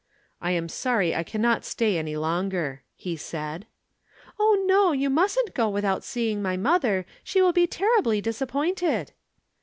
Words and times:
"I 0.41 0.49
am 0.53 0.67
sorry 0.67 1.13
I 1.13 1.21
cannot 1.21 1.63
stay 1.63 1.95
any 1.99 2.17
longer," 2.17 2.81
he 2.95 3.15
said. 3.15 3.67
"Oh, 4.39 4.59
no! 4.65 4.93
You 4.93 5.11
mustn't 5.11 5.53
go 5.53 5.69
without 5.69 6.03
seeing 6.03 6.41
my 6.41 6.57
mother. 6.57 7.05
She 7.23 7.39
will 7.39 7.53
be 7.53 7.67
terribly 7.67 8.19
disappointed." 8.19 9.11